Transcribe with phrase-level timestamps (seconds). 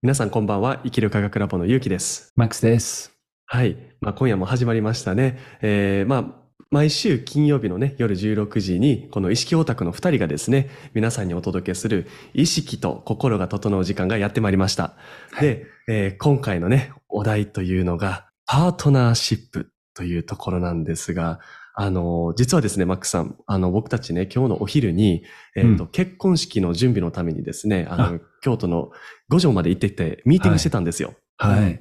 [0.00, 0.78] 皆さんこんばんは。
[0.84, 2.32] 生きる科学ラボのゆうきです。
[2.36, 3.12] マックスです。
[3.46, 3.76] はい。
[4.00, 5.40] まあ、今夜も始まりましたね。
[5.60, 6.24] えー、まあ、
[6.70, 14.94] 毎週金曜日のね、夜16時に、この意識オタクの2人がですね、皆さんにお届けする意識と心が整う時間がやってまいりました。
[15.40, 21.40] で、えー今回のね、お題というのが、パートナーシップというところなんですが、
[21.74, 25.24] あの、実はですね、マックさん、あの、僕たちね、今日のお昼に、
[25.56, 28.90] えっ、と、う結婚式の準備のためにですね、あの、あ京都の
[29.28, 31.14] 五条まで行ってて、ミーティングしてたんですよ。
[31.36, 31.80] はい。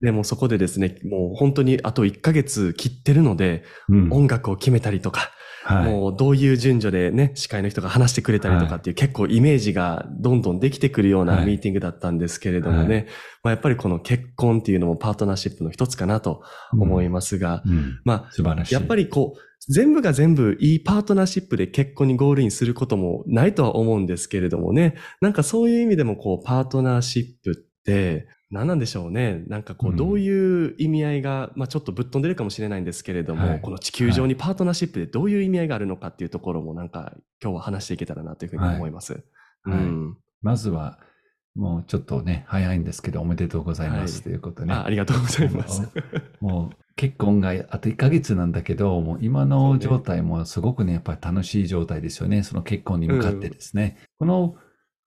[0.00, 5.30] でもそこでですね、もう本当にあと1ヶ月切ってるので、うん音楽を決めたりとか、
[5.62, 5.92] はい。
[5.92, 11.46] もうどういう順序でね、司会の人が話してくれたりとかっていう、結構イメージがどんどんできてくるようなはい。
[11.46, 13.02] ミーティングだったんですけれどもね、は
[13.44, 16.42] まあ、やっぱりこの結婚っていうのもパートナーシップの一つかなと
[16.72, 18.00] 思いますが、うん。
[18.04, 18.74] まあ、素晴らしい。
[18.74, 29.44] やっぱりこう、全部が全部いいパートナーシップで結婚にゴールインすることもないとは思うんですけれどもね、なんかそういう意味でもこう、パートナーシップって何なんでしょうね。
[29.46, 39.12] なんかこううんどういう意味合いが、まあちょっとぶっ飛んでるかもしれないんですけれども、はいこの地球上にパートナーシップでどういう意味合いがあるのかっていうところもなんか今日は話していけたらなというふうに思います。
[39.12, 39.22] はい
[39.66, 40.16] うん。
[40.42, 40.98] まずは、
[41.54, 44.72] もうちょっとね、早いんですけど、おめでとうございます、はいということね。
[44.72, 45.82] あありがとうございます。
[46.40, 52.42] もう結婚があと1ヶ月なんだけど、もう今の状態もすごくね、やっぱり楽しい状態ですよね。
[52.42, 53.98] その結婚に向かってですね。
[54.18, 54.54] この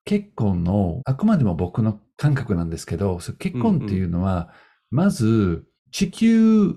[0.06, 4.54] 結婚の、あくまでも僕の感覚なんですけど、結婚っていうのは、
[4.92, 6.74] まず地球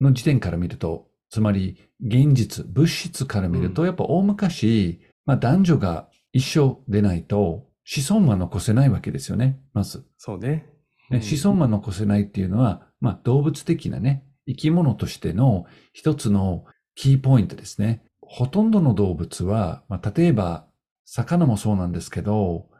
[0.00, 10.06] の時点から見ると、つまり現実、物質から見ると、うやっぱ大昔、まあ男女が一緒でないと子孫は残せないわけですよね、まず。
[10.16, 10.66] そうね。
[11.10, 18.02] ね子孫は残せないっていうのは、まあ動物的なね、生き物としての一つのキーポイントですね。
[18.22, 20.66] ほとんどの動物は、まあ、例えば、
[21.04, 22.70] 魚もそうなんですけど、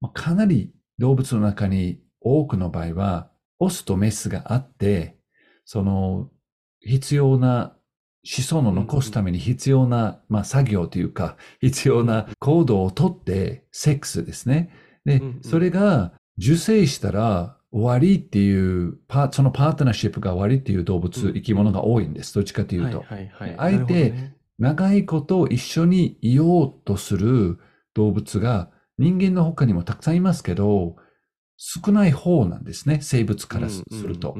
[0.00, 5.16] まあ、かなり動物の中に多くの場合は、オスとメスがあって、
[5.64, 6.30] その
[6.80, 7.74] 必要な
[8.22, 14.70] 子孫を残すために必要な、まあ、作業というか、必要な行動をとって、セックスですね。
[15.06, 18.98] でそれが受精したら終わりっていう、
[19.32, 22.34] そのパートナーシップが終わりっていう動物、うん生き物が多いんです。
[22.34, 23.04] どっちかというと。
[23.56, 27.58] あえて長いこと一緒にいようとする
[27.94, 30.96] 動物が人間の他にもたくさんいますけど、
[31.56, 33.00] 少ない方なんですね。
[33.00, 34.34] 生物からすすると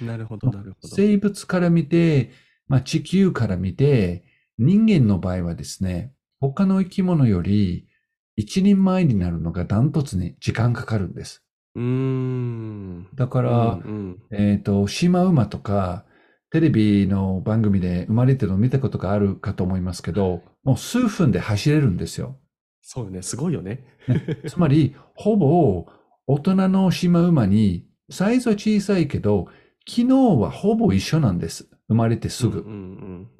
[0.00, 0.94] なるほどなるほど。
[0.94, 2.30] 生物から見て、
[2.68, 4.24] まあ、地球から見て、
[4.58, 7.88] 人間の場合はですね、他の生き物より
[8.36, 11.44] 一人前になるのがダントツに時間かかるんです。
[11.74, 13.08] うーん。
[13.14, 16.04] だから、うんうんえっ、と、シマウマとか、
[16.50, 22.38] テレビの番組で生まれてるの見たことがあるかと思いますけど、もう数分で走れるんですよ。
[22.88, 23.84] そうよね、すごいよね。
[24.46, 25.88] つまり、ほぼ
[26.28, 29.48] 大人のシマウマに、サイズは小さいけど、
[29.84, 31.68] 機能はほぼ一緒なんです。
[31.88, 32.64] 生まれてすぐ。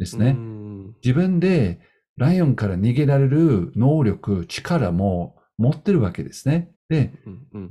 [0.01, 1.81] ですねうん自分で
[2.17, 6.73] ライオンから逃げられる能力、力も持ってるわけですね。
[6.89, 7.13] で、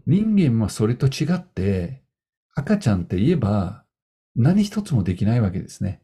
[0.05, 2.03] 人間はそれと違って、
[2.53, 3.83] 赤ちゃんって言えば
[4.33, 6.01] 何一つもできないわけですね。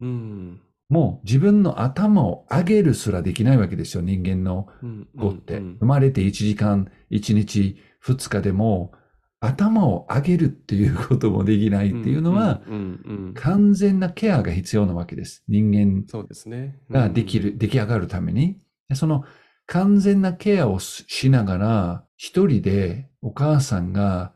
[0.00, 0.60] うん
[0.90, 5.56] もう自分の頭を上げるすらできないわけですよ、人間のうん子って。
[5.56, 8.92] うん生まれて1時間、1日、2日でも
[9.38, 15.44] 頭を上げるっていうこともできないっていうのは、うんうんうん完全なケアが必要なわけです。
[15.48, 16.80] 人間そうですね。
[16.90, 18.58] ができる、出来上がるために。
[18.88, 19.24] でその
[19.66, 24.34] 完全なケアをししながら、一人でお母さんが、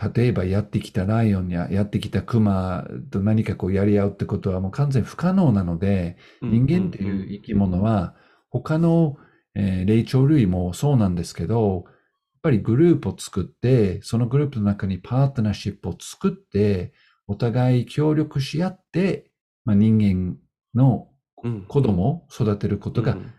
[0.00, 8.14] 例えばやってきたライオンややってきたクマと何かこうやり合うってことはもう完全不可能なので、うん人間という生き物は、
[8.50, 9.16] 他の、
[9.54, 11.94] えー霊長類もそうなんですけど、やっ
[12.42, 16.92] ぱりグループを作って、そのグループの中にパートナーシップを作って、
[17.26, 19.32] お互い協力し合って、
[19.64, 20.36] まあ、人間
[20.74, 21.08] の
[21.42, 23.32] うん子供を育てることがうん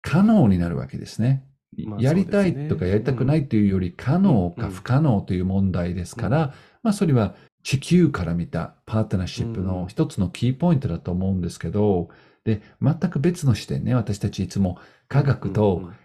[0.00, 1.44] 可能になるわけですね。
[1.86, 4.70] まあやりたいとかやりたくないというより可能かうん。
[4.70, 12.08] 不可能という問題ですから、まあそれは地球から見たパートナーシップの一つのキーポイントだと思うんですけど、
[12.44, 14.78] で、全く別の視点ね、私たちいつも
[15.08, 15.98] 科学とん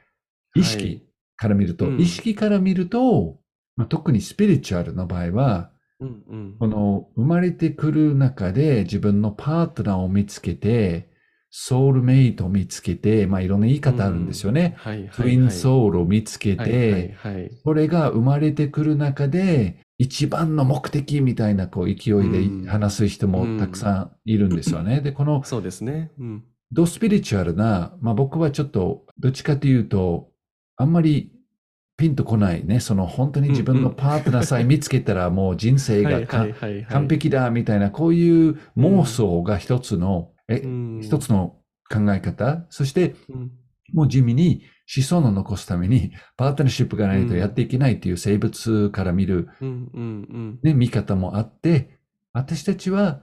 [0.55, 0.93] 意はい。
[0.93, 1.99] 識から見ると、うん。
[1.99, 3.39] 意識から見ると、
[3.75, 5.71] まあ、特にスピリチュアルの場合は、
[6.59, 11.09] この生まれてくる中で自分のパートナーを見つけて、
[11.55, 14.73] ソウルメイトを見つけて、まあいろんな言い方あるんですよね。
[14.77, 25.01] はいはいはいツインソウルを見つけはいはいて、はいそれが生まれてくる中で、一番の目的みたいなこう勢いうんで話す人もたくさんいるんですよね。
[25.01, 26.11] で、このそうですね。
[26.17, 26.43] うん。
[26.71, 30.31] ドスピリチュアルな、まあ僕はちょっとどっちかというと、
[30.75, 31.33] あんまり
[31.97, 41.57] ピンとこないね、その本当に自分のパートナーさえ見つけたらもう人生が完璧だみたいな、こういう妄想が一つの、えうん一つの
[41.89, 42.65] 考え方？
[42.69, 43.51] そして、うん
[43.91, 49.49] もう地味に子孫を残すために、パートナーシップがないとやっていけないっていう生物から見る、
[50.63, 51.99] ね、見方もあって、
[52.31, 53.21] 私たちは、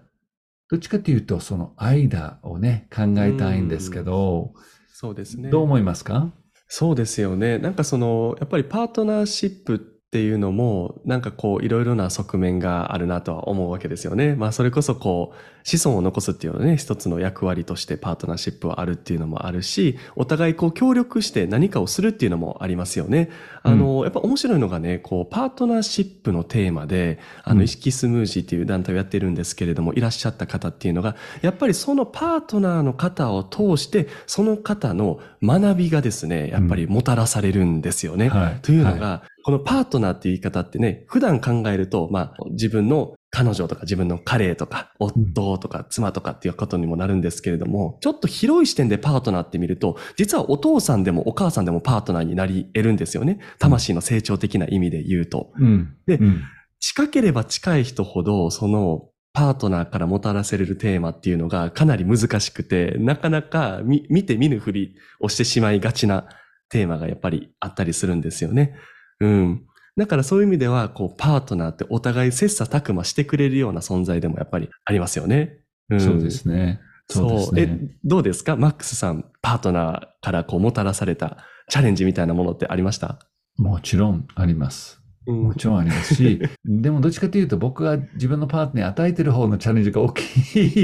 [0.71, 4.53] どっちかというと、その間をね、考えたいんですけど、
[4.93, 5.51] そうですね。
[5.51, 6.31] どう思いますか？
[6.69, 7.59] そうですよね。
[7.59, 14.37] なんかその、やっぱりパートナーシップっていうのも、なんかこう、いろいろな側面があるなとは思うわけですよね。
[14.37, 23.31] まあ、それこそこう、子孫を残すっていうのはね、一つの役割としてパートナーシップはあるっていうのもあるし、お互いこう、協力して何かをするっていうのもありますよね。
[23.63, 27.65] あの、やっぱ面白いのがね、こう、パートナーシップのテーマで、あの、うん。
[27.65, 38.29] 意識スムージーっていう団体をやってるんですけれども、いらっしゃった方っていうのが、やっぱりそのパートナーの方を通して、その方の学びがですね、やっぱりもたらされるんですよね。
[38.29, 38.59] はい。
[38.63, 53.39] というのが、はこのパートナーっていう言い方ってね、普段考えると、まあ、自分の彼女とか自分の彼とか夫とか妻とかっていうことにもなるんですけれども、ちょっと広い視点でパートナーって見ると、実はお父さんでもお母さんでもパートナーになり得るんですよね。
[53.59, 55.53] 魂の成長的な意味で言うと。
[55.59, 55.97] うん。
[56.07, 56.43] でうん
[56.81, 66.27] 近ければ近い人ほど、その、パートナーからもたらせれるテーマっていうのがかなり難しくて、なかなか見見て見ぬふりをしてしまいがちな
[66.69, 68.75] テーマがやっぱりあったりするんですよね。
[69.21, 69.67] うん。
[69.97, 75.59] だからそういう意味では、こう、パートナーってお互い切磋琢磨してくれるような存在でもやっぱりありますよね。
[75.95, 76.81] んそうですね。
[77.09, 77.63] そうですね。
[77.63, 78.57] え、どうですか？
[78.57, 81.39] マックスさん、パートナーからこうもたらされた
[81.69, 83.19] チャレンジみたいなものってありました？
[83.59, 84.97] もちろんあります。
[85.27, 90.23] うんもちろんありますし、 でもどっちかというと僕が自分のパートナーに与えてる方のチャレンジが大き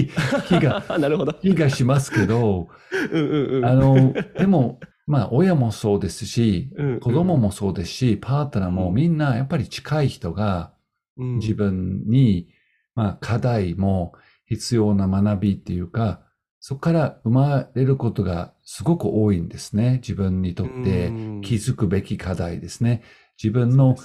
[0.00, 0.11] い
[0.49, 1.32] 気が、 なるほど。
[1.32, 2.69] 気がしますけど、
[3.12, 3.64] うんうんうん。
[3.64, 10.73] あの、でも、まあ親もそうですし、うんうん子供もそうですし、パートナーもみんなやっぱり近い人が
[11.17, 12.49] うん自分に、
[12.94, 14.12] まあ課題も
[14.47, 16.23] 必要な学びっていうか、
[16.61, 20.00] そこから生まれることがすごく多いんですね。
[20.03, 23.02] 自分にとってうん気づくべき課題ですね。
[23.43, 23.97] 自分の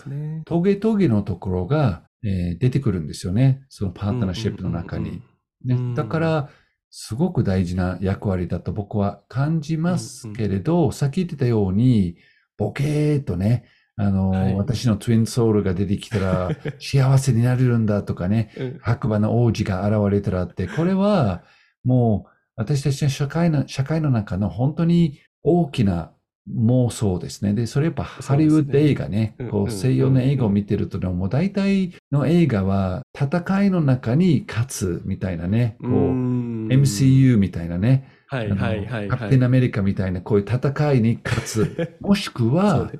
[0.45, 3.65] トゲトゲのところが、えー出てくるんですよね。
[3.69, 5.23] そのパートナーシップの中に。
[5.65, 6.49] ね、だから、
[6.91, 12.17] すごく大事な役割だと僕は感じますけれど、さっき言ってたように、
[12.57, 13.65] ボケーっとね、
[13.95, 14.55] あの、はい。
[14.55, 16.49] 私のツインソウルが出てきたら
[16.79, 18.79] 幸せになれるんだとかね、うん。
[18.81, 21.43] 白馬の王子が現れたらって、これは
[21.85, 26.11] もう私たちの社会の、社会の中の本当に大きな
[26.49, 27.53] 妄想ですね。
[27.53, 41.97] で、それやっぱハリウッド映画ね、ねうんこう西洋の映画を見てるとね、もう大体の映画は戦いの中に勝つみたいなね、こう、ん MCU みたいなね、はいはいはいキャプテンアメリカみたいなこういう戦いに勝つ。
[41.99, 42.99] もしくそうはね、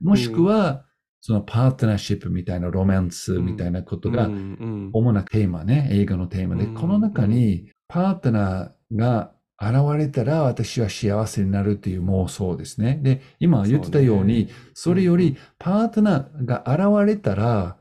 [0.00, 0.86] もしくは、
[1.22, 4.30] そのパートナーシップみたいなロマンスみたいなことが
[4.94, 6.74] 主なテーマね、映画のテーマで、うん。
[6.74, 12.98] この中にパートナーが現れたら私は幸せになるっていう妄想ですね。
[13.02, 17.76] で、今言ってたように、それよりパートナーが現れたら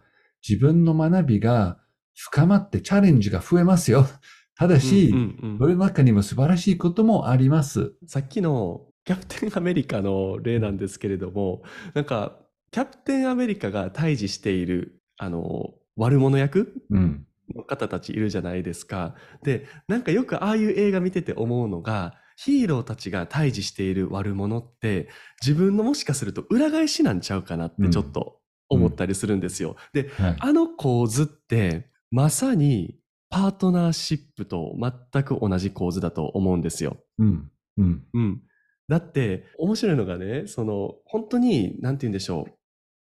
[0.47, 1.77] 自分の学びが
[2.13, 4.05] 深まってチャレンジが増えますよ。
[4.55, 7.93] ただし、うんうんうんそれの中にも素晴らしいこともあります。
[8.07, 12.37] さっきのキャプテンアメリカの例なんですけれども、なんか、
[12.71, 16.73] キャプテンアメリカが対峙している、あの、悪者役？
[16.89, 17.25] うん。
[17.55, 19.15] の方たちいるじゃないですか。
[19.43, 25.09] で、なんかよくああいう映画見てて思うのが、ヒーローたちが対峙している悪者って、
[25.41, 28.39] 自分のもしかすると裏返しなんちゃうかなってちょっと
[28.69, 29.75] 思ったりするんですよ。
[29.93, 30.35] で、はい。
[30.39, 34.75] あの構図って、まさにパートナーシップと
[35.11, 36.97] 全く同じ構図だと思うんですよ。
[37.17, 37.51] うん。
[37.77, 38.03] うん。
[38.13, 38.41] うん。
[38.87, 42.47] だって、面白いのがね、その、本当に、なんて言うんでしょ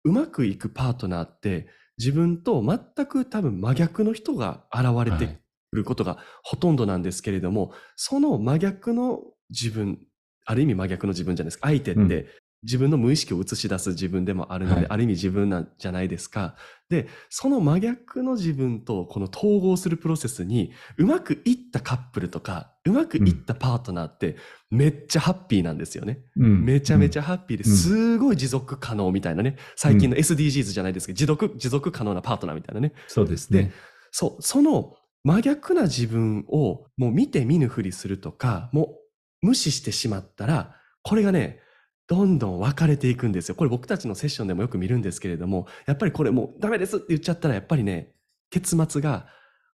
[0.03, 0.09] う。
[0.09, 1.67] うまくいくパートナーって、
[1.97, 5.39] 自分と全く多分真逆の人が現れて
[5.71, 9.99] くることがほとんどなんですけれども、その真逆の自分、
[10.45, 11.67] ある意味真逆の自分じゃないですか。
[11.67, 12.27] 相手って、
[12.63, 16.55] 自分の無意識を映し出す自分でもあるので、はいある意味自分なんじゃないですか。
[16.89, 24.37] で、その真逆の自分とこの統合するプロセスに、うまくいったカップルとか、うまくいったパートナーって、
[24.71, 26.19] めっちゃハッピーなんですよね。
[26.37, 26.65] うん。
[26.65, 27.19] めちゃめちゃ。
[27.19, 29.57] ゃハッピーでうんすごい持続可能みたいなね。
[29.75, 32.93] 最近の SDGs じゃないですけど、持続、持続可能なパートナーみたいなね。
[33.07, 33.71] そうですね。
[34.11, 38.97] そう、その真逆な自分をもう見て見ぬふりするとか、も
[39.41, 41.59] う無視してしまったら、これがね、
[42.07, 43.55] どんどん分かれていくんですよ。
[43.55, 48.13] これ僕たちのセッションでもよく見るんですけれども、やっぱりこれもうダメですって言っちゃったら、やっぱりね、
[48.49, 49.27] 結末が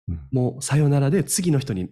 [0.07, 1.89] うんもうさよならで次の人に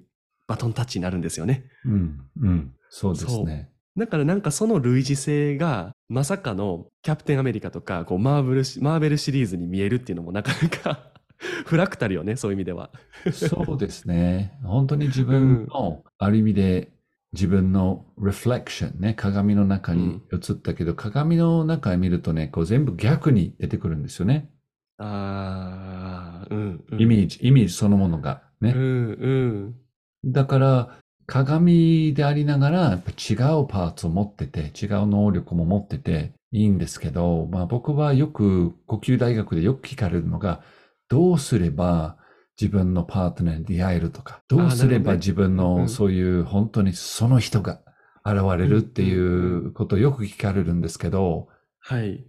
[0.47, 1.65] バトンタッチになるんですよね。
[1.85, 2.19] うん。
[2.41, 2.73] うん。
[2.89, 3.69] そうですね。
[3.97, 11.11] だからなんかその類似性がまさかのキャプテンアメリカとか、こうマーブルシ、マーベルシリーズに見えるっていうのもなかなか
[11.65, 12.91] フラクタルよね、そういう意味では。
[13.31, 14.57] そうですね。
[14.63, 16.91] 本当に自分の、ある意味で
[17.33, 24.49] 自分のリフレクションね、鏡の中に映ったけど、鏡の中を見るとね、こう全部逆に出てくるんですよね。
[24.97, 27.01] ああ、うん、うん。
[27.01, 28.73] イメージ、イメージそのものがね。
[28.75, 30.31] うん、うん。
[30.31, 40.61] だから、鏡でありながら、やっぱ違うパーツを持ってて、違う能力も持ってていいんですけど、まあ僕はよく、呼吸大学でよく聞かれるのが、
[41.07, 42.17] どうすれば
[42.61, 47.81] 自分のパートナーに出会えるとか、どうすれば自分うんのそういう本当にその人が
[48.23, 51.47] 現れるっていうことをよく聞かれるんですけど、
[51.79, 52.23] はい。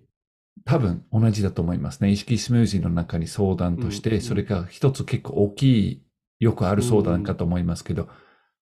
[0.64, 2.10] 多分同じだと思いますね。
[2.10, 6.02] 意識スムージーの中に相談として、それが一つ結構大きい、
[6.40, 8.08] よくある相談かと思いますけど、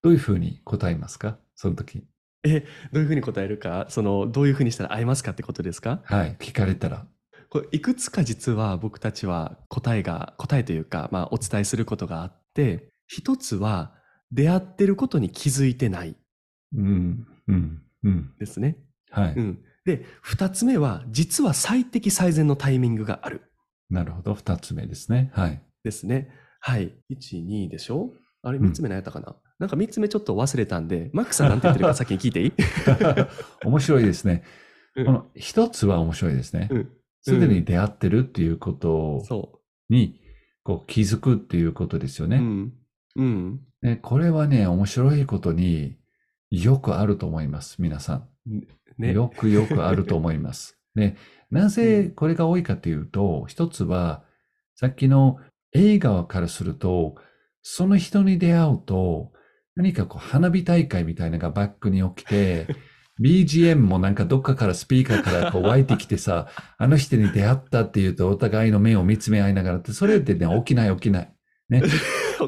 [0.03, 1.39] どういうふうに答えますか？
[1.55, 2.05] その時。
[2.43, 2.51] ど
[2.95, 6.01] ういうふうに答えるか、その、どういうふうにしたら会えますかってことですか？
[6.05, 6.37] はい。
[6.39, 7.07] 聞かれたら。
[7.51, 13.93] これいくつか実は僕たちは答えが、答えというか、まあお伝えすることがあって、一つは
[14.33, 16.15] 出会ってることに気づいてない
[16.77, 18.33] うん、うん、うん。
[18.39, 18.77] ですね。
[19.11, 19.35] はい。
[19.35, 19.59] うん。
[19.85, 23.43] で、二つ目は実は最適最善のタイミングがある
[23.91, 24.35] なるほど。
[24.35, 25.33] 二つ目ですね。
[25.35, 25.61] はい。
[25.83, 26.31] ですね。
[26.61, 26.93] はい。
[27.11, 28.13] 1、2でしょ？
[28.43, 32.53] あれ、うん三つ目何やったかな、なんか三つ目ちょっと忘れたんで、マックさんなんて言ってるか先に聞いていい？
[33.67, 34.45] 面白いですね。
[34.97, 36.75] うんこの一つは面白いですねう。
[36.79, 36.91] ん。
[37.23, 40.21] すでに出会ってるっていうことそに、
[40.63, 42.29] こう気づくっていうことですよう。
[42.29, 42.37] ね。
[42.37, 42.73] うん。
[43.17, 43.61] うん。
[43.83, 45.97] ねこれはね、面白いことに
[46.51, 47.81] よくあると思います。
[47.81, 48.29] 皆さん。
[48.99, 49.13] ね。
[49.13, 50.79] よくよくあると思います。
[50.95, 51.17] で、
[51.51, 54.25] なぜこれが多いかというと、一つは、
[54.75, 55.39] さっきの
[55.73, 57.17] 映画からすると、
[57.63, 59.33] その人に出会うと、
[59.77, 62.67] 何かこう花火大会みたいなのがバックに起きて、
[63.21, 66.49] BGM もなんかどっかからスピーカーからこう湧いてきてさ、
[66.79, 71.35] あの人に出会ったっていうとお互いの目を見つめ合いながらって、それってね、起きない起きない。
[71.71, 71.85] 起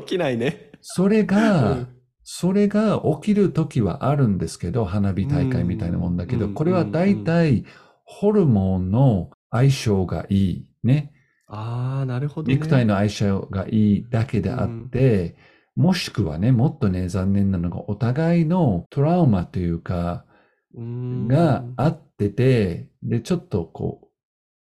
[0.06, 0.70] きないね。
[0.80, 1.88] それが、うん
[2.24, 7.64] それが起きる時はあるんですけど、花火大会みたいなもんだけど、うんこれは大体
[8.04, 10.66] ホルモンの相性がいい。
[10.84, 11.12] ね。
[11.48, 12.54] ああ、なるほど、ね。
[12.54, 15.34] 肉体の相性がいいだけであって、
[15.74, 20.31] もしくはね、もっとね、残念なのが、お互いのトラウマというか、うん
[20.76, 24.06] があってて、で、ちょっとこう、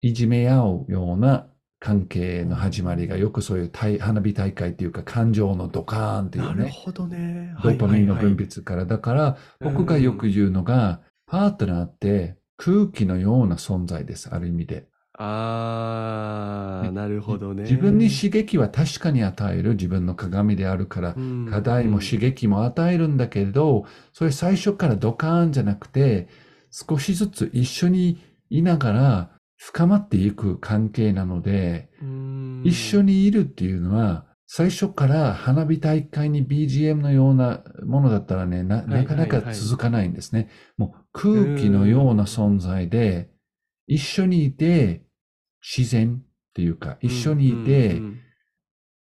[0.02, 1.46] いじめ合うような
[1.80, 6.54] 関係の始まりが、よくそういう大花火大会っていうか、感情のドカーンっていうね。
[6.54, 7.54] なるほどね。
[7.62, 8.86] ドーパミンの分はい泌から。
[8.86, 14.88] だから、僕がよく言うのが、パートナーって空気のような存在です、ある意味で。
[15.16, 17.62] ああ、なるほどね。
[17.62, 21.48] 自分に刺激は確かに与える自分の鏡であるから、うん。
[21.48, 26.28] 課題も刺激も与えるんだけれど、それ最初からドカーンじゃなくて、
[26.70, 28.18] 少しずつ一緒に
[28.50, 32.62] いながら深まっていく関係なので、うん。
[32.64, 40.48] 一緒にいるっていうのは、最初から花火大会に BGM のようなものだったらね、な、はいなかなか続かないんですね。
[40.76, 43.30] もう空気のような存在で、
[43.86, 45.03] 一緒にいて
[45.64, 48.00] 自然っていうか、一緒にいて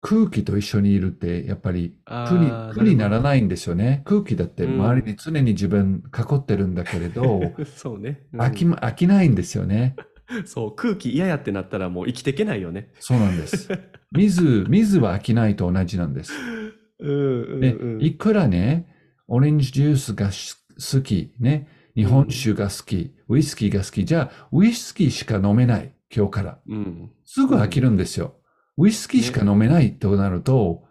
[0.00, 4.02] 空気と一緒にいるってやっぱりあ苦にー苦にならないんですよね。
[4.04, 7.40] 空気だってうん周りに常に自分囲ってるんだけれど、
[7.76, 8.26] そうね。
[8.32, 9.96] うん飽きま、飽きないんですよね。
[10.44, 12.90] そう、空気嫌やってなったらもう生きていけないよね。
[13.00, 13.68] そうなんです。
[14.12, 16.32] 水、水は飽きないと同じなんです。
[18.00, 18.86] いくらね、
[19.26, 20.56] オレンジジュースがし
[20.94, 26.58] 好き、ね、日本酒が好き、ウイスキーが好き、じゃあ、ウイスキーしか飲めない、今日から。
[26.68, 27.12] うん。
[27.24, 28.36] すぐ飽きるんですよ。
[28.76, 30.84] ウイスキーしか飲めないとなると、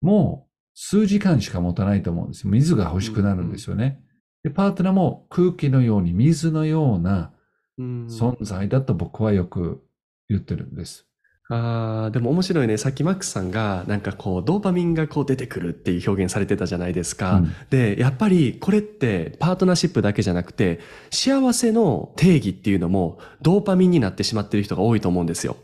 [0.00, 2.50] もう数時間しか持たないと思うんですよ。
[2.50, 4.00] 水が欲しくなるんですよね。
[4.42, 7.32] で、パートナーも空気のように水のような
[7.78, 9.82] うん存在だと僕はよく
[10.28, 11.06] 言ってるんです。
[11.50, 12.78] ああ、でも面白いね。
[12.78, 17.36] さっきマックスさんが、なんかこう、ドーパミンがこう出てくるっていう表現されてたじゃないですか。
[17.36, 25.56] うんで、やっぱりこれってパートナーシップだけじゃなくて、幸せの定義っていうのもドーパミンになってしまってる人が多いと思うんですよ。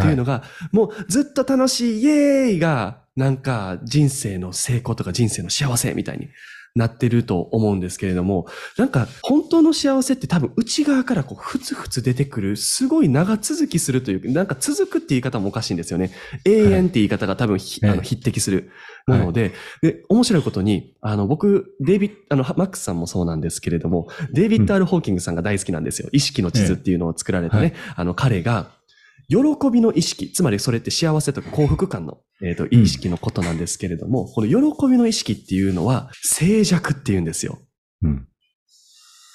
[0.00, 0.42] っていうのが、
[0.72, 6.28] もうずっと楽しい、イエーイが、なんか人生の成功とか人生の幸せみたいに
[6.78, 16.12] なってると思うんですけれども、なんか本当の幸せって多分内側からこうふつふつ出てくる、すごい長続きするという、なんか続くって言い方もおかしいんですよね。
[16.44, 17.92] 永遠って言い方が多分ひ、はい。
[17.92, 18.70] あの匹敵する
[19.08, 26.08] もので、で、面白いことに、あの僕、デイビッド、あの、マックスさんもそうなんですけれども、デイビッド・アル・ホーキングさんが大好きなんですよ。
[26.12, 28.77] 意識の地図っていうのを作られたね、はあの彼が、
[29.28, 37.58] 喜びの意識、つまりそれって幸せとか幸福感の、えっ、と、意識のことなんですけれども、この喜びの意識っていうのは、静寂っていうんですよ。
[38.02, 38.28] うん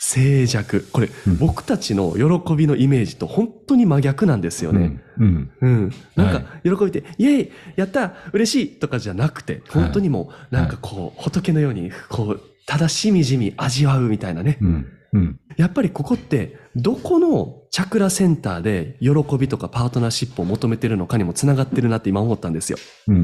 [0.05, 0.81] 静寂。
[0.91, 5.01] これ、うん僕たちの喜びのイメージと本当に真逆なんですよね。
[5.17, 5.51] うん。
[5.61, 5.91] うん。
[6.17, 14.57] なんはか、喜びって、イェイやった嬉しいとかじゃなくて、本当にもう、なんかこう、仏のように、こう、ただしみじみ味わうみたいなね。
[14.61, 14.87] うん。
[15.13, 15.39] うん。
[15.57, 22.77] やっぱりここって、どこのチャクラセンターで喜びとかパートナーシップを求めてるのかにもつながってるなって今思ったんですよ。
[23.07, 23.15] うん。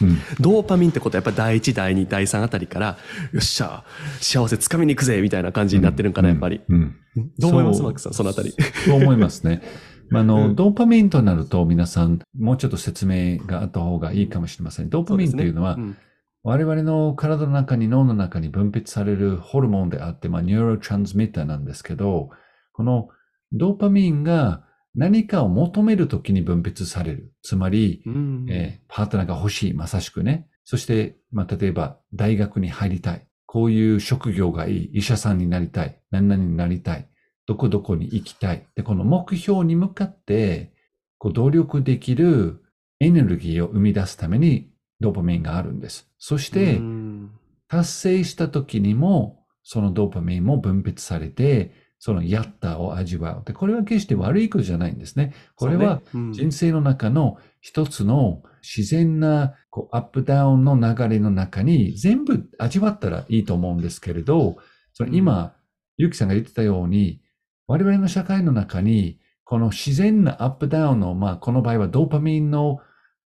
[0.00, 0.18] うん。
[0.40, 2.98] ドーパミンってことはやっぱ第1、第2、第3あたりから、
[3.32, 3.84] よっしゃ、
[4.20, 6.62] 幸せつかみに行くぜみたいな感じになってるんかな、やっぱり。
[6.68, 6.96] うん。
[7.38, 8.54] どう思いますマックさん、そのあたり？
[8.84, 9.62] そう思いますね。
[10.10, 14.90] まあ、あの、うんドーパミンとなると皆さん、もうちょっと説明があった方がいいかもしれません。
[14.90, 15.96] ドーパミンっていうのは、ん
[16.44, 22.28] 我々の体の中に脳の中に分泌されるホルモンであって、まあ、ニューロトランスミッターなんですけど、
[22.74, 23.08] この
[23.52, 24.62] ドーパミンが
[24.94, 27.32] 何かを求めるときに分泌される。
[27.42, 30.46] つまり、うんえーパートナーが欲しい、まさしくね。
[30.64, 33.26] そして、まあ、例えば、大学に入りたい。
[33.46, 34.90] こういう職業がいい。
[34.94, 35.98] 医者さんになりたい。
[36.10, 37.08] 何々になりたい。
[37.46, 38.66] どこどこに行きたい。
[38.74, 40.74] で、この目標に向かって、
[41.18, 42.62] こう、努力できる
[43.00, 46.08] エネルギーを生み出すために、ドーパミンがあるんです。
[46.18, 47.30] そして、うん
[47.68, 53.44] 達成した時にも、そのドーパミンも分泌されて、そのやったを味わう。
[53.44, 55.34] で、これは決して悪いことじゃないんですね。
[55.56, 64.56] これは、人生の中の一つの自然なこうアップダウンの流れの中に全部味わったらいいと思うんですけれど、
[64.92, 65.54] その今、
[65.96, 67.22] ゆきさんが言ってたように、
[67.66, 72.80] 我々の社会の中に、この自然なアップダウンの、まあ、この場合はドーパミンの、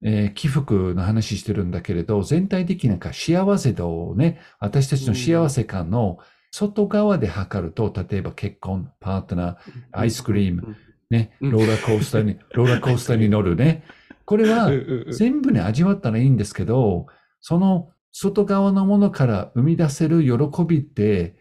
[0.03, 6.19] えー起伏の話してるんだけれど、全体的なか幸せ度をね、私たちの幸せ感の
[6.51, 9.57] 外側で測ると、例えば結婚、パートナー、
[9.93, 10.77] アイスクリーム、
[11.11, 11.51] ね、うん。
[11.51, 13.85] ローラーコースターに、ローラーコースターに乗るね。
[14.25, 14.71] これは
[15.13, 17.07] 全部ね、味わったらいいんですけど、
[17.41, 21.37] その外側のものから生み出せる喜びって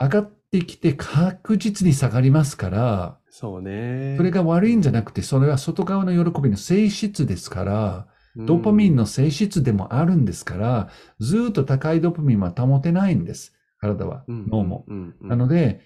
[0.00, 4.14] 上がってきて確実に下がりますから、そうね。
[4.16, 13.54] それが悪いんじゃなくて、それは外側の喜びの性質ですから、ドーパミンの性質でもあるんですから、ずーっと高いドーパミンは保てないんです。
[13.80, 14.84] 体は、脳も。
[14.88, 15.80] うんうんなので、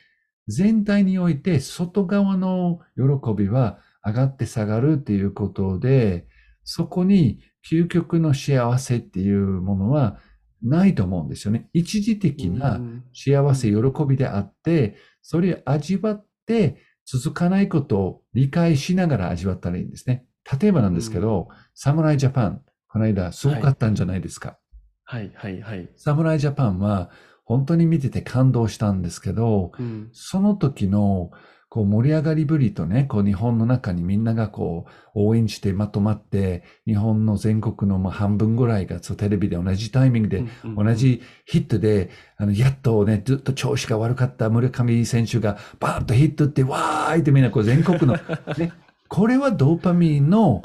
[0.48, 6.26] 全体において外側の喜びは上がって下がるっていうことで、
[6.64, 7.40] そこに
[7.70, 10.18] 究極の幸せっていうものは
[10.62, 11.68] ないと思うんですよね。
[11.72, 13.76] 一時的うなん幸せ、喜
[14.08, 20.24] びであって、それを味わって続かないことを理解しながら味わったらいいんですね。
[20.60, 24.58] 例えばなんですけど、サムライジャパン、この間すごかったんじゃないですか。
[25.04, 25.88] はいはいはい。
[25.96, 27.10] サムライジャパンは
[27.44, 31.30] 本当に見てて感動したんですけど、うんその時の
[31.72, 40.44] こう盛り上がりぶりとね、こう日本の中にみんながこう応援してまとまって、日本の全国のまあ半分ぐらいがそうテレビで同じタイミングで、
[40.76, 48.18] 同じヒットで、あの、やっとね、ずっと調子が悪かった村上選手がバーンとヒットって、わーいってみんなこう全国の、
[48.58, 48.74] ね、
[49.08, 50.60] これはドーパミンの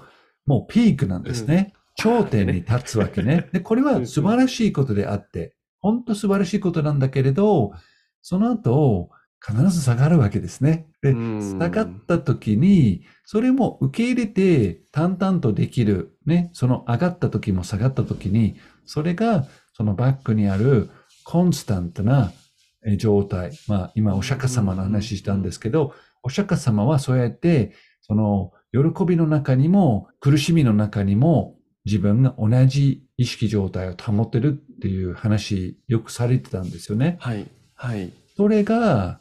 [0.45, 1.71] もうピークなんですね。
[1.95, 3.47] 頂点に立つわけね。
[3.53, 7.71] で、これは素晴らしいことであって、本当素晴らしいことなんだけれど、
[8.21, 9.09] その後、
[9.45, 10.87] 必ず下がるわけですね。
[11.01, 16.17] で、うん下がった時に、それも受け入れて淡々とできる。
[16.25, 20.89] ね、その上がった時も下がった時に、それがそのバックにある
[21.23, 22.31] コンスタントな
[22.85, 23.51] え状態。
[23.67, 37.17] まあ今お釈迦様の話したんですけど、お釈迦様はそうやって、その喜びの中にも苦しみの中にも自分が同じ意識状態を保ってるっていう話よくされてたんですよね。
[37.19, 37.47] はい
[37.77, 38.11] はい。
[38.35, 39.19] それが、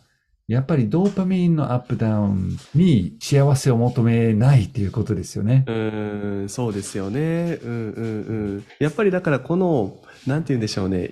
[0.49, 5.73] やっぱりドーパミンのアップダウンに幸せを求めないっていうことですよねう。
[5.73, 7.59] ん、そうですよね。
[7.63, 8.65] うんうんうん。
[8.79, 11.11] やっぱりだからこの、なんて言うんでしょうね。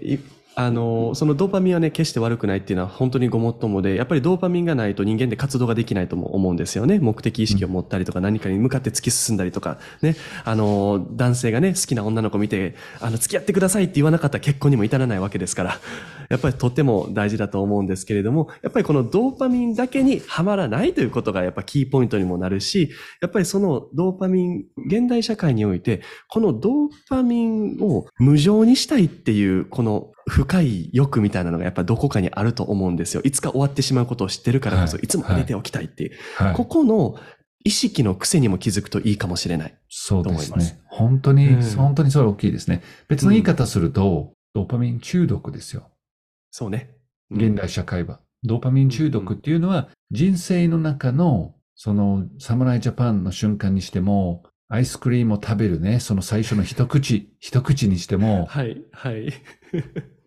[0.57, 7.01] あの、そのドーパミンはね、決して悪くないっていうのは本当にごもっともで、やっぱりドーパミンがないと人間で活動ができないとも思うんですよね。
[7.01, 10.17] 目的意識を持ったりとか、何かに向かって突き進んだりとか、ね。
[10.45, 15.81] あの、男性がね、好きな女の子見て、あの、付き合ってくださいって言わなかったら結婚にも至らないわけですから、
[16.31, 22.90] やっぱりとても大事だと思うんですけれども、やっぱりこのドーパミンだけにはまらないということがやっぱキーポイントにもなるし、
[23.21, 26.73] やっぱりそのドーパミン、現代社会において、このドー
[27.09, 33.21] パミンを無常にしたいっていう、この深い欲みたいなのがやっぱどこかにあると思うんですよ。
[33.25, 36.13] いつか終わってしまうことを知ってるからこそ、はいいつも入れておきたいっていう。
[36.37, 36.65] はいこ。
[36.65, 37.17] この
[37.65, 39.75] 意識の癖にも気づくといいかもしれない。
[39.89, 40.81] そうですと思いますね。
[40.87, 42.83] 本当に、うん本当にそれ大きいですね。
[43.09, 45.91] 別の言い方すると、ドーパミン中毒ですよ。
[46.51, 46.91] そうね。
[47.31, 48.21] うん現代社会は。
[48.45, 59.33] ドーパミン中毒っていうのは、人生の中の、その、サムライジャパンの瞬間にしても、アイスクリームを食べるね、その最初の一口、一口にしても、はい、はい。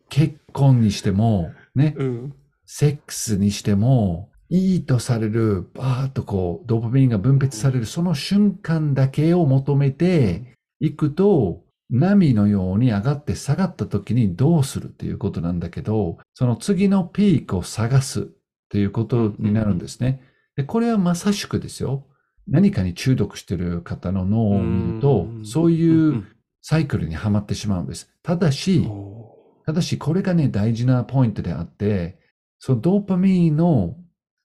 [0.10, 2.34] 結婚にしても、ね、うん。
[2.66, 18.26] セックスにしても、いいとされる、バーッとこう、ドーパミンが分泌される、その瞬間だけを求めていくと、波のように上がって下がった時にどうするっていうことなんだけど、その次のピークを探すっ
[18.70, 20.22] ていうことになるんですね。
[20.56, 22.06] で、これはまさしくですよ。
[22.48, 26.26] 何かに中毒してる方の脳を見るとう、んそういう
[26.62, 28.10] サイクルにはまってしまうんです。
[28.24, 29.37] ただし、お
[29.68, 32.18] ただしこれがね、大事なポイントであって、
[32.58, 33.98] そのドーパミンを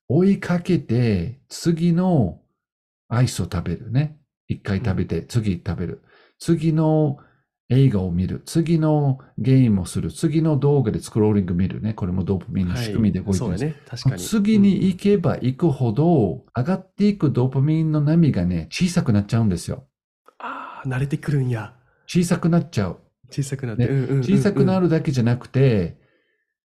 [0.08, 2.40] 追いかけて、次の
[3.08, 4.18] アイスを食べるね。
[4.48, 6.02] 一回食べて、次食べる。
[6.40, 7.18] 次の
[7.68, 8.42] 映画を見る。
[8.46, 10.10] 次のゲームをする。
[10.10, 11.94] 次の動画でスクローリング見るね。
[11.94, 13.60] これもドーパミンの仕組みで動いてるんです。
[13.60, 13.82] そうだね。
[13.86, 14.22] 確かに。
[14.24, 19.86] 次に行けば行くほど、上がっていくドーパミンの波がね、小さくなっちゃうんですよ。
[20.40, 21.76] ああ、慣れてくるんや。
[22.08, 22.98] 小さくなっちゃう。
[23.32, 23.86] 小さくなって。
[23.86, 25.96] ねうんうんうんうん小さくなるだけじゃなくて、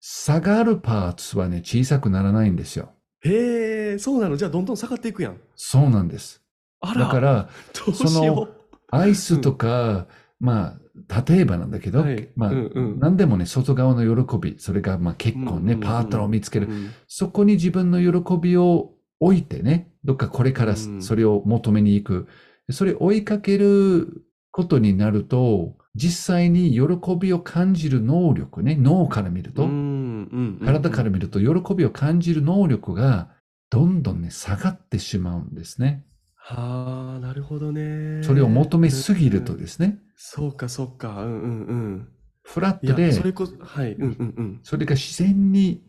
[0.01, 2.92] 下がるパーツはね、小さくならないんですよ。
[3.25, 4.37] へえ、そうなの？
[4.37, 5.37] じゃあどんどん下がっていくやん。
[5.55, 6.42] そうなんです。
[6.81, 7.48] あら、だから、
[7.87, 8.48] どうしよ
[8.90, 10.09] アイスとか、
[10.40, 16.66] まあ、例えばなんだけど、はいまあ、うんうん何でもね、外側の喜び、それがまあ結婚ね、うんうんうんパートナーを見つけう。
[16.66, 16.72] る。
[16.72, 22.29] うんそこに自分の喜びを置いてね、どっかこれからうんそれを求めに行く。
[22.70, 33.28] それ追いかけることになると、実際に喜びを感じる能力ね、脳から見ると、うんうんうん体から見ると喜びを感じる能力が
[33.70, 36.05] どんどんね、下がってしまうんですね。
[36.35, 38.22] はあ、なるほどね。
[38.22, 41.22] それを求めすぎるとうんですね、そうか、そうか。
[41.24, 42.09] うんうんうん。
[42.42, 43.92] フラットで、それこそ、はい。
[43.92, 44.61] うんうんうん。
[44.62, 45.85] それが自然に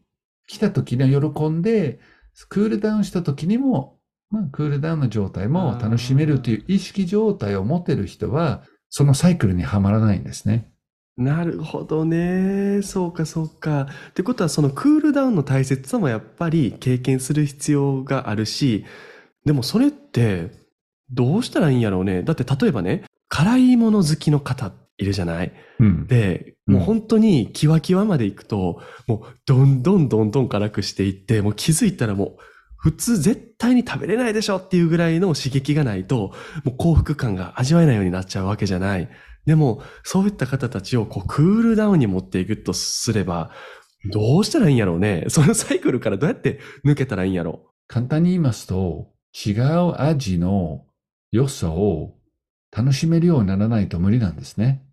[0.48, 2.00] 来た時には喜んで、
[2.50, 8.64] クールダウンした時にも、まあ、クールダウンの状態も楽しめるという意識状態を持てる人は、
[8.96, 10.72] そのサイクルにはまらないんですね。
[11.18, 12.84] なるほどね。
[12.84, 13.88] そうか、そうか。
[14.10, 18.86] ってことは、そのクールダウンの大切さもやっぱり経験する必要があるし、
[19.46, 20.52] でもそれって、
[21.10, 22.22] どうしたらいいんやろうね。
[22.22, 26.06] だって例えばね、辛いもの好きの方いるじゃないうん。
[26.06, 32.38] で、もう本当にキワキワまで行くと、もうどんどんどんどん辛くしていって、もう気づいたらもう
[32.84, 36.34] 普通絶対に食べれないでしょっていうぐらいの刺激がないと、
[36.66, 39.08] もう幸福感が味わえないようになっちゃうわけじゃない。
[39.46, 43.52] でも、そういった方たちをこうクールダウンに持っていくとすれば、
[44.12, 45.24] どうしたらいいんやろうね。
[45.30, 50.84] そのサイクルからどうやって抜けたらいいんやろ簡単に言いますと、違う味の
[51.32, 52.16] 良さを
[52.76, 54.84] 楽しめるようにならないと無理なんですね。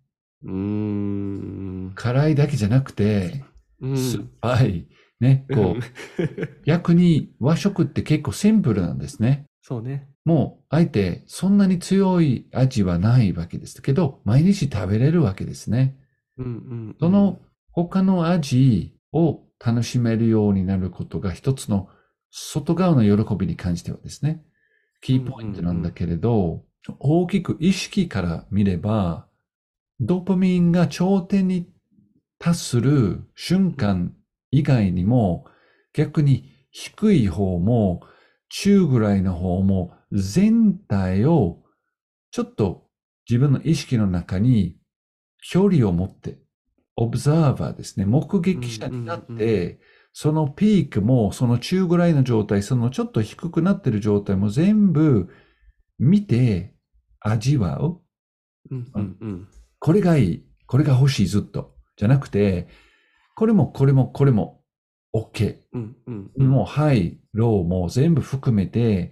[0.45, 0.49] う。
[0.49, 1.91] ん。
[1.95, 3.43] 辛いだけじゃなくて、
[3.81, 3.97] うん。
[3.97, 4.87] 酸っぱい、
[5.21, 5.81] ね、こう、
[6.65, 9.45] 逆に和食って結構シンプルなんですね。
[9.61, 10.09] そうね。
[10.25, 15.95] もう、あえてそんなに強い味はないわけですけど、毎日食べれるわけですね。
[16.37, 16.55] うんうんう
[16.91, 16.95] ん。
[16.99, 17.39] その
[17.71, 21.87] 他の味を楽しめるようになることが一つの
[22.31, 24.43] 外側の喜びに関してはですね、
[25.01, 26.63] キーポイントなんだけれど、
[26.99, 29.27] 大きく意識から見れば、
[29.99, 31.69] ドーパミンが頂点に
[32.39, 34.15] 達する瞬間
[34.51, 35.45] 以外にも、
[35.93, 38.01] 逆に低い方も
[38.49, 41.63] 中ぐらいの方も全体を
[42.31, 42.87] ちょっと
[43.29, 44.77] 自分の意識の中に
[45.49, 46.37] 距離を持って、
[46.95, 49.79] オブザーバーですね、目撃者になって、
[50.13, 55.29] そのピークも、その中ぐらいの状態、そのちょっと低くなってる状態も全部
[55.97, 56.75] 見て、
[57.21, 58.01] 味わう。
[58.71, 59.47] うんうんうん。
[59.79, 60.45] これがいい。
[60.67, 61.75] これが欲しい、ずっと。
[61.95, 62.67] じゃなくて、
[63.35, 64.61] これもこれもこれも
[65.15, 65.57] OK。
[65.73, 66.47] うんうんうん。
[66.47, 69.11] もうハイ、ローも全部含めて、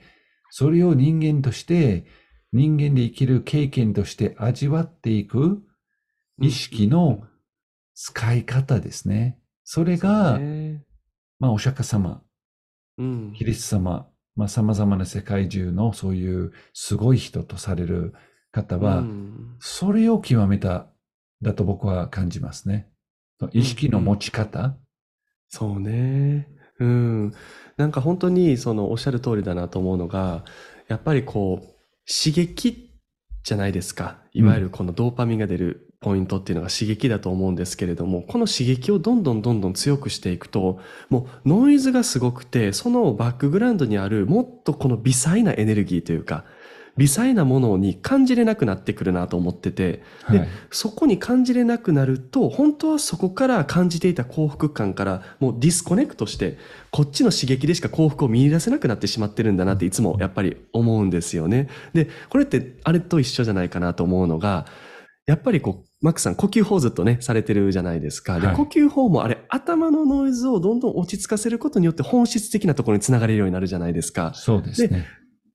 [0.49, 2.05] それを人間として、
[2.51, 5.61] 人間で生きる経験として味わっていく
[6.41, 7.23] 意識の
[7.93, 9.39] 使い方ですね。
[9.63, 10.83] それが、ね
[11.37, 12.23] まあ、お釈迦様、
[12.97, 18.13] うんキリスト様、まあ、様々な世界中のそういうすごい人とされる
[18.51, 20.87] 方は、うんそれを極めた、
[21.41, 22.88] だと僕は感じますね。
[23.51, 24.75] 意識の持ち方？
[25.47, 26.47] そうね。
[26.79, 27.33] うん。
[27.77, 30.43] なんか本当にそのおっしゃる通りだなと思うのが、
[30.87, 31.65] やっぱりこう、
[32.05, 32.91] 刺激
[33.43, 34.17] じゃないですか。
[34.33, 46.45] いわゆるこのドーパミンが出るポイントっていうのが刺激だと思うんですけれども、この刺激をどんどんどんどん強くしていくと、もうノイズがすごくて、そのバックグラウンドにあるもっとこの微細なエネルギーというか、
[46.99, 50.47] 微細なものに感じれなくなってくるなと思ってて、ではい。
[50.69, 56.57] そこに感じれなくなると、本当はそこから感じていた幸福感からもう disconnect して、
[56.91, 61.69] こっちの刺激でしか幸福を見出せなくなってしまってるんだなっていつもやっぱり思うんですよね。
[61.93, 64.65] で、これってあれと一緒じゃないかなと思うのが、
[65.25, 68.39] やっぱりこう、マックさん、呼吸法ずっとね、されてるじゃないですか。
[68.39, 74.31] で、はい呼吸法もあれ、頭のノイズをどんどん落ち着かせることによって本質的なところにつながれるようになるじゃないですか。
[74.33, 75.05] そうですね。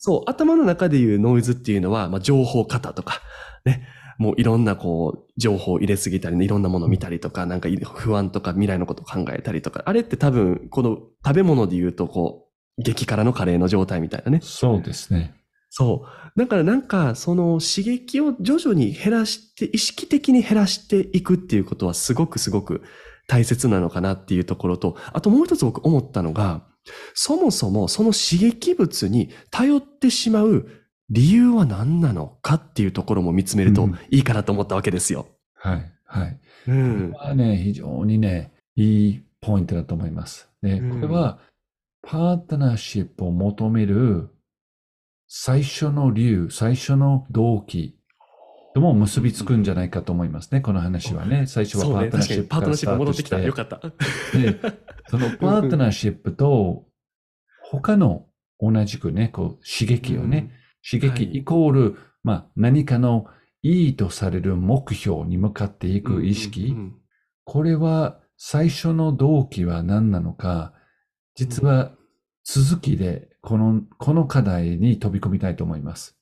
[0.04, 3.22] そう、頭の中でいうノイズっていうのは、まあ、情報型とか、
[3.64, 3.88] ね、
[4.18, 14.40] もういろんなこう、情報を入れすぎたりね、いろんなものを見たりとか、なんかい不安とか未来のことを考えたりとか、あれって多分、この食べ物で言うと、こう、激辛のカレーの状態みたいなね。
[14.42, 15.34] そうですね。
[15.70, 16.04] そ
[16.36, 16.38] う。
[16.38, 22.82] だからなんか、その刺激を徐々に減らして、意識的に減らしていくっていうことはすごくすごく
[23.26, 26.66] 大切なのかなっていうところと、あともう一つ僕思ったのが、
[27.14, 30.68] そもそもその刺激物に頼ってしまう
[31.10, 35.26] 理由は何なのかっていうところも見つめるとうんいいかなと思ったわけですよ。
[35.54, 35.92] はい。
[36.04, 36.40] はい。
[36.68, 37.12] うん。
[37.12, 40.48] これはね、非常にね、いいポイントだと思います。
[40.62, 41.38] で、うんこれは、
[42.02, 44.28] パートナーシップを求める
[45.26, 47.98] 最初の理由、最初の動機
[48.74, 51.46] とも結びつくんじゃないかと思いますね、この話はね。
[51.46, 51.84] 最初は。
[51.84, 53.36] パートナー確かにパートナーシップからスシップ戻ってきた。
[53.36, 54.70] タートしてよかった。
[54.70, 54.74] で、
[55.08, 56.84] そのパートナーシップと
[57.70, 58.26] 他の
[58.58, 60.52] 同じくね、こう刺激をね、
[60.88, 63.26] 刺激はいイコール、まあ何かの
[63.62, 66.94] いいとされる目標に向かっていうん、く意識、うんうん
[67.46, 70.72] これは最初の動機は何なのか、
[71.34, 71.92] 実は
[72.42, 76.16] 続きでこの、この課題に飛び込みたいと思います。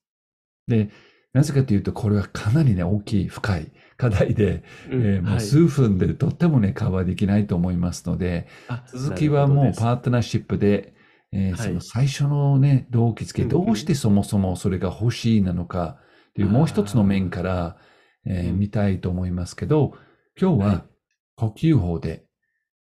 [0.67, 0.91] で、
[1.33, 5.41] なぜかというと、これはかなりね、大きい、深い課題で、うんえーもうはい。
[5.41, 10.95] 数分でとってもね、カバーできないと思いますので、あ続きはもうパートナーシップで、
[11.33, 11.59] えーはい。
[11.59, 15.99] その最初のね、動機付け、どうしてそもそもそれが欲しいなのか
[16.35, 17.77] というもう一つの面から、
[18.27, 18.59] えーうん。
[18.59, 19.95] 見たいと思いますけど、
[20.41, 20.85] 今日はは
[21.37, 22.25] 呼吸法で、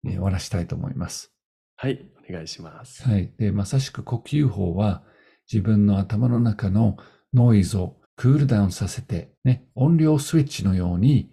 [0.04, 1.33] えー終わらしたいと思います。
[1.76, 3.09] はい、お願いします。
[3.09, 3.33] はい。
[3.38, 5.02] で、まさしく呼吸法は
[5.50, 6.98] 自分の頭の中の
[7.33, 11.31] ノイズをクールダウンさせて、ね、音量スイッチのように、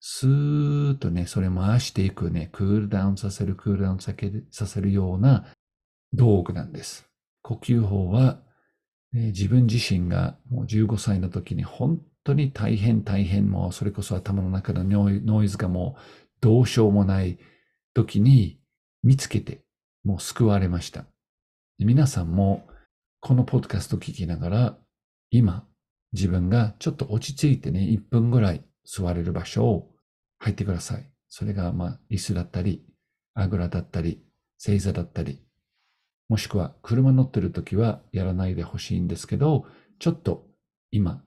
[0.00, 5.46] スーッとね、それ回していくね、クールダウンさせる、クールダウンさせるような
[6.12, 7.08] 道具なんです。
[7.42, 8.40] 呼吸法は、
[9.12, 16.00] ね自分自身がもう15歳の時に本当に大変大変もうそれこそ頭の中のノイズがもう
[16.40, 17.38] どうしようもない
[17.94, 18.58] 時に
[19.04, 19.62] 見つけて
[20.02, 21.04] もう救われました。
[21.78, 22.66] 皆さんも
[23.20, 24.78] このポッドキャストを聞きながら
[25.30, 25.66] 今
[26.14, 29.90] 自分がちょっと落ち着いてね1分ぐらい座れる場所を
[30.38, 31.10] 入ってください。
[31.28, 32.86] それがまあ椅子だったり
[33.34, 34.22] あぐらだったり
[34.56, 35.42] 正座だったり
[36.28, 39.66] もしくは車乗ってる時はやらないでほしいんですけど
[39.98, 40.46] ちょっと
[40.92, 41.22] 今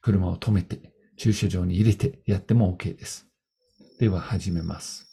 [0.00, 3.26] 車を止めて駐車場に入れてやっても OK です。
[4.00, 5.06] では始めます。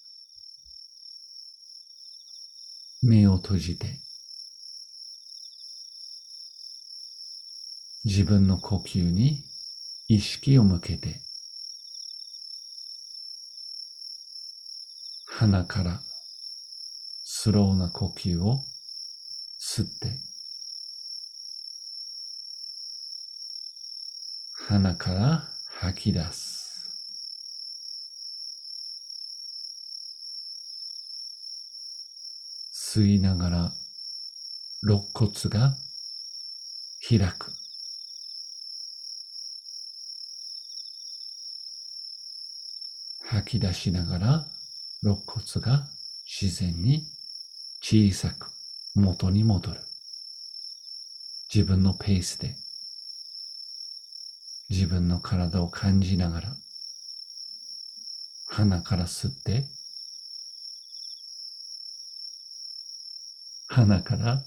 [3.04, 3.88] 目を閉じて
[8.04, 9.44] 自分の呼吸に
[10.08, 11.22] 意識を向けて
[15.28, 16.02] 鼻から
[17.24, 18.60] スローな呼吸を
[19.60, 20.32] 吸って
[24.68, 26.62] 鼻から吐き出す。
[32.72, 33.72] 吸いながら
[34.84, 35.76] 肋骨が
[37.08, 37.61] 開く。
[43.32, 44.46] 吐き出しながら
[45.04, 45.88] 肋骨が
[46.26, 47.06] 自然に
[47.82, 48.52] 小さく
[48.94, 49.80] 元に戻る。
[51.54, 52.56] 自分のペースで
[54.70, 56.56] 自分の体を感じながら
[58.50, 59.66] 鼻から吸って
[63.70, 64.42] 鼻から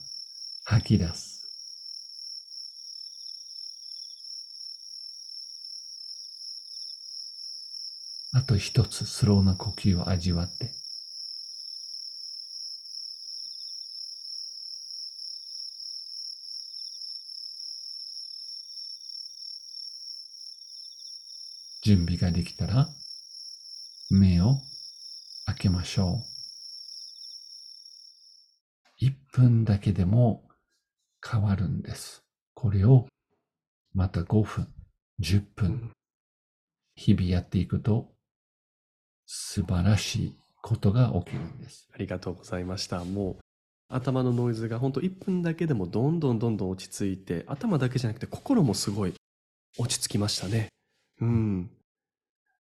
[0.67, 1.35] 吐き出す
[8.37, 10.71] あと一つスローな呼吸を味わって
[21.83, 22.87] 準備ができたら
[24.11, 24.55] 目を
[25.47, 26.23] 開けましょ
[29.03, 29.05] う。
[29.05, 30.45] 1分だけでも
[31.23, 32.25] 変わるんです。
[32.55, 33.07] これを
[33.93, 34.69] また5分、
[35.21, 35.93] 10分、
[36.95, 38.14] 日々やっていくと
[39.27, 41.89] 素晴らしいことが起きるんです。
[41.95, 43.05] ありがとうございました。
[43.05, 43.45] もう
[43.89, 49.15] 頭のノイズが本当1分だけでもどんどんどんどん落ち着いて頭だけじゃなくて心もすごい
[49.79, 50.69] 落ち着きましたね。
[51.21, 51.71] うん。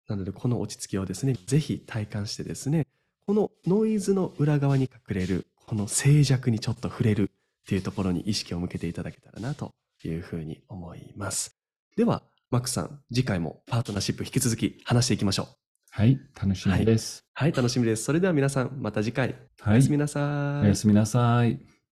[0.08, 2.86] なのでこの落ち着きをですね、ぜひ体感してですね、
[3.26, 9.72] このノイズの裏側に隠れるこの静寂にちょっと触れるっていうところに意識を向けていただけたらなと
[10.04, 11.56] いうふうに思います。
[11.96, 15.63] では、マックさん、次回もパートナーシップ引き続き話していきましょう。
[15.96, 17.24] はい、楽しみです。
[17.34, 18.02] はい、楽しみです。
[18.02, 19.36] それでは皆さん、また次回。
[19.60, 20.64] はいおやすみなさい。
[20.64, 21.60] おやすみなさい。